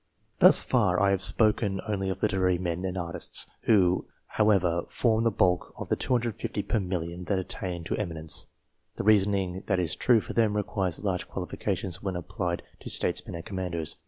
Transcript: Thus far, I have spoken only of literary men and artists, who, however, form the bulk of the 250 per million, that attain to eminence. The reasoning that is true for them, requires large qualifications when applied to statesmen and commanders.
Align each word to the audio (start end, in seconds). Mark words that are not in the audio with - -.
Thus 0.39 0.63
far, 0.63 0.99
I 0.99 1.11
have 1.11 1.21
spoken 1.21 1.79
only 1.87 2.09
of 2.09 2.23
literary 2.23 2.57
men 2.57 2.83
and 2.85 2.97
artists, 2.97 3.45
who, 3.65 4.07
however, 4.29 4.81
form 4.89 5.23
the 5.25 5.29
bulk 5.31 5.71
of 5.77 5.89
the 5.89 5.95
250 5.95 6.63
per 6.63 6.79
million, 6.79 7.25
that 7.25 7.37
attain 7.37 7.83
to 7.83 7.95
eminence. 7.97 8.47
The 8.95 9.03
reasoning 9.03 9.61
that 9.67 9.77
is 9.79 9.95
true 9.95 10.19
for 10.19 10.33
them, 10.33 10.55
requires 10.57 11.03
large 11.03 11.27
qualifications 11.27 12.01
when 12.01 12.15
applied 12.15 12.63
to 12.79 12.89
statesmen 12.89 13.35
and 13.35 13.45
commanders. 13.45 13.97